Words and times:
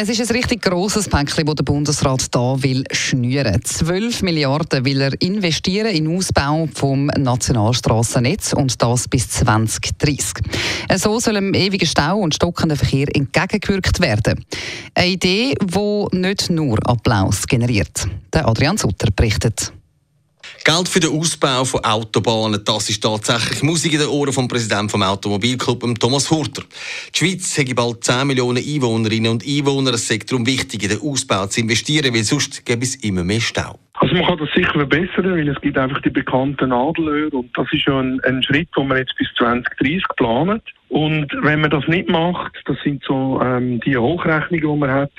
Es 0.00 0.08
ist 0.08 0.20
ein 0.20 0.36
richtig 0.36 0.62
grosses 0.62 1.08
Päckchen, 1.08 1.44
das 1.44 1.56
der 1.56 1.64
Bundesrat 1.64 2.32
da 2.32 2.62
will 2.62 2.84
schnüren. 2.92 3.60
12 3.64 4.22
Milliarden 4.22 4.84
will 4.84 5.00
er 5.00 5.20
investieren 5.20 5.88
in 5.88 6.04
den 6.04 6.16
Ausbau 6.16 6.68
vom 6.72 7.06
Nationalstrassennetz 7.06 8.52
und 8.52 8.80
das 8.80 9.08
bis 9.08 9.28
2030. 9.28 10.44
So 10.94 11.18
soll 11.18 11.34
dem 11.34 11.52
ewigen 11.52 11.84
Stau 11.84 12.18
und 12.18 12.32
stockenden 12.32 12.78
Verkehr 12.78 13.08
entgegengewirkt 13.12 14.00
werden. 14.00 14.44
Eine 14.94 15.08
Idee, 15.08 15.54
die 15.60 16.16
nicht 16.16 16.48
nur 16.48 16.78
Applaus 16.88 17.44
generiert. 17.48 18.06
Der 18.32 18.46
Adrian 18.46 18.78
Sutter 18.78 19.10
berichtet. 19.10 19.72
Geld 20.64 20.88
für 20.88 21.00
den 21.00 21.10
Ausbau 21.10 21.64
von 21.64 21.84
Autobahnen, 21.84 22.62
das 22.64 22.90
ist 22.90 23.02
tatsächlich 23.02 23.62
Musik 23.62 23.92
in 23.92 24.00
den 24.00 24.08
Ohren 24.08 24.32
vom 24.32 24.48
Präsidenten 24.48 24.88
vom 24.88 25.02
Automobilclub, 25.02 25.82
Thomas 25.98 26.30
Hurter. 26.30 26.62
Die 27.14 27.18
Schweiz 27.18 27.56
hat 27.58 27.74
bald 27.74 28.04
10 28.04 28.26
Millionen 28.26 28.58
Einwohnerinnen 28.58 29.32
und 29.32 29.46
Einwohner. 29.46 29.94
Es 29.94 30.10
ist 30.10 30.30
darum 30.30 30.46
wichtig, 30.46 30.82
in 30.82 30.90
den 30.90 31.00
Ausbau 31.00 31.46
zu 31.46 31.60
investieren, 31.60 32.14
weil 32.14 32.24
sonst 32.24 32.64
gibt 32.66 32.82
es 32.82 32.96
immer 32.96 33.24
mehr 33.24 33.40
Stau. 33.40 33.78
Also 33.94 34.14
man 34.14 34.26
kann 34.26 34.38
das 34.38 34.48
sicher 34.54 34.72
verbessern, 34.72 35.36
weil 35.36 35.48
es 35.48 35.60
gibt 35.60 35.76
einfach 35.76 36.00
die 36.02 36.10
bekannten 36.10 36.68
Nadelöhre 36.68 37.36
und 37.36 37.50
das 37.56 37.66
ist 37.72 37.86
ja 37.86 37.98
ein, 37.98 38.20
ein 38.24 38.42
Schritt, 38.42 38.68
den 38.76 38.88
man 38.88 38.98
jetzt 38.98 39.16
bis 39.16 39.28
2030 39.38 40.02
planet. 40.16 40.62
Und 40.88 41.26
wenn 41.42 41.60
man 41.60 41.70
das 41.70 41.86
nicht 41.88 42.08
macht, 42.08 42.56
das 42.66 42.76
sind 42.84 43.02
so 43.04 43.40
ähm, 43.42 43.80
die 43.80 43.96
Hochrechnungen, 43.96 44.74
die 44.74 44.80
man 44.80 44.90
hat, 44.90 45.12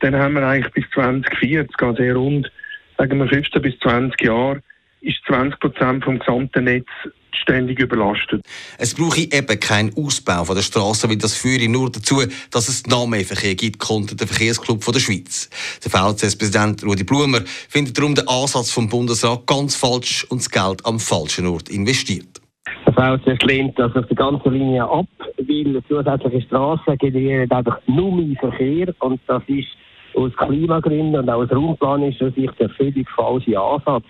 dann 0.00 0.14
haben 0.14 0.34
wir 0.34 0.46
eigentlich 0.46 0.72
bis 0.74 0.84
2040, 0.94 1.70
also 1.80 2.02
rund, 2.02 2.50
sagen 2.96 3.18
wir 3.18 3.28
15 3.28 3.62
bis 3.62 3.78
20 3.80 4.20
Jahre, 4.20 4.62
ist 5.00 5.18
20 5.26 5.60
Prozent 5.60 6.04
vom 6.04 6.18
gesamten 6.18 6.64
Netz 6.64 6.86
ständig 7.32 7.80
überlastet. 7.80 8.42
Es 8.78 8.94
brauche 8.94 9.20
eben 9.20 9.60
keinen 9.60 9.94
Ausbau 9.96 10.44
von 10.44 10.56
der 10.56 10.62
Straße, 10.62 11.08
weil 11.08 11.16
das 11.16 11.36
führe 11.36 11.68
nur 11.68 11.90
dazu, 11.90 12.16
dass 12.50 12.68
es 12.68 12.86
noch 12.86 13.06
mehr 13.06 13.24
Verkehr 13.24 13.54
gibt, 13.54 13.78
konnte 13.78 14.16
der 14.16 14.26
Verkehrsclub 14.26 14.82
von 14.82 14.92
der 14.92 15.00
Schweiz. 15.00 15.48
Der 15.84 15.90
VCS-Präsident 15.90 16.84
Rudi 16.84 17.04
Blumer 17.04 17.40
findet 17.68 17.96
darum 17.96 18.14
den 18.14 18.28
Ansatz 18.28 18.70
vom 18.70 18.88
Bundesrat 18.88 19.46
ganz 19.46 19.76
falsch 19.76 20.26
und 20.30 20.40
das 20.40 20.50
Geld 20.50 20.84
am 20.84 20.98
falschen 20.98 21.46
Ort 21.46 21.68
investiert. 21.68 22.40
Der 22.86 22.92
VCS 22.92 23.42
lehnt 23.46 23.78
das 23.78 23.94
auf 23.94 24.06
der 24.06 24.16
ganzen 24.16 24.52
Linie 24.52 24.84
ab, 24.84 25.06
weil 25.38 25.82
zusätzliche 25.88 26.42
Straßen 26.42 26.98
generieren 26.98 27.50
einfach 27.50 27.78
nur 27.86 28.14
mehr 28.14 28.36
Verkehr 28.40 28.92
und 29.00 29.20
das 29.26 29.42
ist 29.46 29.68
aus 30.14 30.32
Klimagründen 30.36 31.20
und 31.20 31.30
auch 31.30 31.42
aus 31.42 31.50
raumplanischer 31.50 32.30
Sicht 32.32 32.52
der 32.58 32.68
völlig 32.70 33.08
falsche 33.10 33.58
Ansatz. 33.58 34.04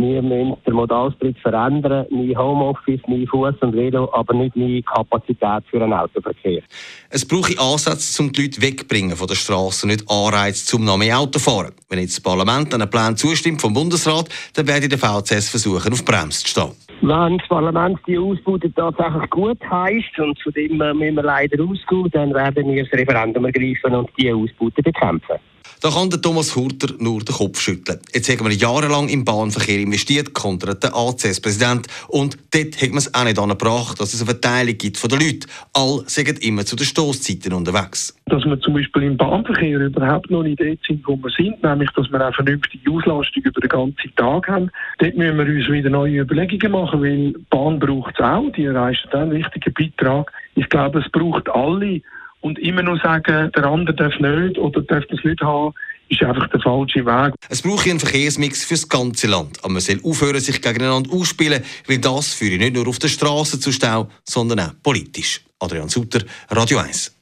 Wir 0.00 0.22
müssen 0.22 0.56
den 0.66 0.72
Modalsplit 0.72 1.38
verändern, 1.40 2.06
mehr 2.08 2.38
Homeoffice, 2.38 3.02
mehr 3.06 3.26
Fuß 3.26 3.54
und 3.60 3.76
Velo, 3.76 4.08
aber 4.14 4.32
nicht 4.32 4.56
mehr 4.56 4.80
Kapazität 4.82 5.62
für 5.70 5.82
einen 5.82 5.92
Autoverkehr. 5.92 6.62
Es 7.10 7.28
brauche 7.28 7.58
Ansätze, 7.58 8.22
um 8.22 8.32
die 8.32 8.44
Leute 8.44 8.62
wegzubringen 8.62 9.14
von 9.14 9.28
der 9.28 9.34
Straße, 9.34 9.86
nicht 9.86 10.10
Anreize, 10.10 10.64
zum 10.64 10.86
noch 10.86 10.96
mehr 10.96 11.18
Auto 11.18 11.38
fahren. 11.38 11.74
Wenn 11.90 11.98
jetzt 11.98 12.16
das 12.16 12.22
Parlament 12.22 12.72
einem 12.72 12.88
Plan 12.88 13.14
zustimmt 13.14 13.60
vom 13.60 13.74
Bundesrat, 13.74 14.30
dann 14.54 14.66
werde 14.68 14.88
der 14.88 14.98
VCS 14.98 15.50
versuchen, 15.50 15.92
auf 15.92 16.02
Bremse 16.02 16.44
zu 16.44 16.48
stehen. 16.48 16.72
Wenn 17.02 17.36
das 17.36 17.48
Parlament 17.48 17.98
die 18.06 18.16
Ausbauten 18.16 18.74
tatsächlich 18.74 19.28
gut 19.28 19.58
heisst, 19.70 20.18
und 20.18 20.40
von 20.42 20.52
dem 20.54 20.78
müssen 20.78 21.16
wir 21.16 21.22
leider 21.22 21.62
ausgehen, 21.62 22.10
dann 22.12 22.32
werden 22.32 22.74
wir 22.74 22.84
das 22.84 22.92
Referendum 22.98 23.44
ergreifen 23.44 23.94
und 23.94 24.08
die 24.18 24.32
Ausbauten 24.32 24.82
bekämpfen. 24.82 25.36
Da 25.82 25.90
kann 25.90 26.10
der 26.10 26.20
Thomas 26.20 26.54
Hurter 26.56 26.88
nur 26.98 27.20
den 27.20 27.34
Kopf 27.34 27.60
schütteln. 27.60 28.00
Jetzt 28.12 28.28
haben 28.28 28.46
wir 28.46 28.54
jahrelang 28.54 29.08
im 29.08 29.24
Bahnverkehr 29.24 29.80
investiert, 29.80 30.34
kontert 30.34 30.82
der 30.82 30.94
ACS-Präsident. 30.94 31.86
Und 32.08 32.36
dort 32.52 32.80
hat 32.80 32.90
man 32.90 32.98
es 32.98 33.14
auch 33.14 33.24
nicht 33.24 33.38
angebracht, 33.38 34.00
dass 34.00 34.12
es 34.12 34.20
eine 34.20 34.30
Verteilung 34.30 34.76
gibt 34.76 34.98
von 34.98 35.10
den 35.10 35.20
Leuten. 35.20 35.46
Alle 35.72 36.02
sind 36.06 36.44
immer 36.44 36.66
zu 36.66 36.76
den 36.76 36.86
Stoßzeiten 36.86 37.52
unterwegs. 37.52 38.14
Dass 38.26 38.44
wir 38.44 38.60
zum 38.60 38.74
Beispiel 38.74 39.04
im 39.04 39.16
Bahnverkehr 39.16 39.80
überhaupt 39.80 40.30
noch 40.30 40.42
nicht 40.42 40.60
dort 40.60 40.78
sind, 40.86 41.06
wo 41.06 41.16
wir 41.16 41.30
sind, 41.30 41.62
nämlich 41.62 41.90
dass 41.96 42.10
wir 42.10 42.20
eine 42.20 42.32
vernünftige 42.32 42.90
Auslastung 42.90 43.42
über 43.42 43.60
den 43.60 43.68
ganzen 43.68 44.14
Tag 44.16 44.48
haben. 44.48 44.70
Dort 44.98 45.16
müssen 45.16 45.38
wir 45.38 45.46
uns 45.46 45.68
wieder 45.68 45.90
neue 45.90 46.20
Überlegungen 46.20 46.72
machen, 46.72 47.02
weil 47.02 47.32
die 47.32 47.46
Bahn 47.50 47.78
braucht 47.78 48.14
es 48.18 48.24
auch, 48.24 48.50
die 48.52 48.66
leistet 48.66 49.14
einen 49.14 49.32
wichtigen 49.32 49.72
Beitrag. 49.72 50.32
Ich 50.54 50.68
glaube, 50.68 51.00
es 51.00 51.10
braucht 51.10 51.48
alle 51.48 52.02
und 52.40 52.58
immer 52.58 52.82
nur 52.82 52.98
sagen, 52.98 53.50
der 53.54 53.64
andere 53.64 53.94
darf 53.94 54.18
nicht 54.18 54.58
oder 54.58 54.82
darf 54.82 55.04
das 55.10 55.24
nicht 55.24 55.40
haben, 55.40 55.74
ist 56.08 56.22
einfach 56.22 56.48
der 56.48 56.60
falsche 56.60 57.06
Weg. 57.06 57.34
Es 57.48 57.62
braucht 57.62 57.88
einen 57.88 58.00
Verkehrsmix 58.00 58.64
für 58.64 58.74
das 58.74 58.88
ganze 58.88 59.28
Land. 59.28 59.58
Aber 59.62 59.74
man 59.74 59.80
soll 59.80 60.00
aufhören, 60.02 60.40
sich 60.40 60.60
gegeneinander 60.60 61.12
ausspielen, 61.12 61.62
weil 61.86 61.98
das 61.98 62.34
führe 62.34 62.58
nicht 62.58 62.74
nur 62.74 62.88
auf 62.88 62.98
der 62.98 63.08
Straße 63.08 63.60
zu 63.60 63.72
Stau, 63.72 64.08
sondern 64.24 64.60
auch 64.60 64.72
politisch. 64.82 65.42
Adrian 65.60 65.88
Sutter, 65.88 66.20
Radio 66.50 66.78
1. 66.78 67.16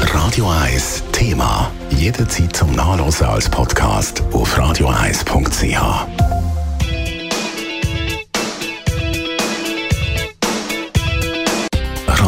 Radio 0.00 0.48
1 0.48 1.04
Thema. 1.12 1.72
Jederzeit 1.90 2.54
zum 2.54 2.74
Nachlesen 2.74 3.26
als 3.26 3.50
Podcast 3.50 4.22
auf 4.32 4.56
radio1.ch. 4.58 6.39